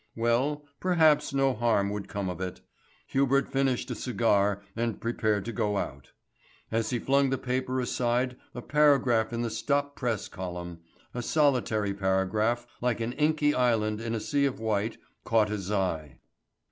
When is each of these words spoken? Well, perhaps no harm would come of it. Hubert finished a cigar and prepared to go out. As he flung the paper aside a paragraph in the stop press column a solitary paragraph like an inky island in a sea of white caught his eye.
Well, 0.15 0.65
perhaps 0.79 1.31
no 1.31 1.53
harm 1.53 1.91
would 1.91 2.07
come 2.07 2.27
of 2.27 2.41
it. 2.41 2.59
Hubert 3.05 3.51
finished 3.51 3.91
a 3.91 3.93
cigar 3.93 4.63
and 4.75 4.99
prepared 4.99 5.45
to 5.45 5.51
go 5.51 5.77
out. 5.77 6.11
As 6.71 6.89
he 6.89 6.97
flung 6.97 7.29
the 7.29 7.37
paper 7.37 7.79
aside 7.79 8.35
a 8.55 8.63
paragraph 8.63 9.31
in 9.31 9.43
the 9.43 9.51
stop 9.51 9.95
press 9.95 10.27
column 10.27 10.79
a 11.13 11.21
solitary 11.21 11.93
paragraph 11.93 12.65
like 12.81 12.99
an 12.99 13.13
inky 13.13 13.53
island 13.53 14.01
in 14.01 14.15
a 14.15 14.19
sea 14.19 14.45
of 14.45 14.59
white 14.59 14.97
caught 15.23 15.49
his 15.49 15.71
eye. 15.71 16.17